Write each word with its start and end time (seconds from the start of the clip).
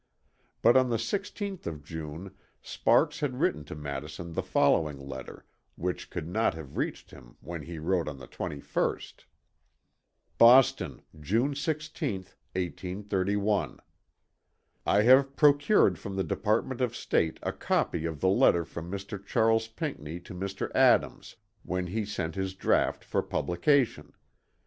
But 0.63 0.75
on 0.75 0.89
the 0.89 0.97
16th 0.97 1.67
of 1.67 1.83
June 1.83 2.33
Sparks 2.59 3.19
had 3.19 3.39
written 3.39 3.63
to 3.65 3.75
Madison 3.75 4.33
the 4.33 4.41
following 4.41 4.97
letter 4.97 5.45
which 5.75 6.09
could 6.09 6.27
not 6.27 6.55
have 6.55 6.75
reached 6.75 7.11
him 7.11 7.37
when 7.39 7.61
he 7.61 7.77
wrote 7.77 8.07
on 8.09 8.17
the 8.17 8.27
21st. 8.27 9.25
"BOSTON, 10.39 11.03
June 11.19 11.53
16th, 11.53 12.33
1831. 12.55 13.79
"I 14.87 15.03
have 15.03 15.35
procured 15.35 15.99
from 15.99 16.15
the 16.15 16.23
Department 16.23 16.81
of 16.81 16.95
State 16.95 17.37
a 17.43 17.53
copy 17.53 18.05
of 18.05 18.21
the 18.21 18.27
letter 18.27 18.65
from 18.65 18.89
Mr. 18.89 19.23
Charles 19.23 19.67
Pinckney 19.67 20.19
to 20.21 20.33
Mr. 20.33 20.73
Adams, 20.73 21.35
when 21.61 21.85
he 21.85 22.05
sent 22.05 22.33
his 22.33 22.55
draught 22.55 23.03
for 23.03 23.21
publication. 23.21 24.13